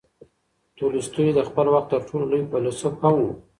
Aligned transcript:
تولستوی 0.77 1.29
د 1.35 1.39
خپل 1.49 1.65
وخت 1.73 1.87
تر 1.93 2.01
ټولو 2.07 2.25
لوی 2.31 2.43
فیلسوف 2.51 2.95
هم 3.03 3.15
و. 3.21 3.25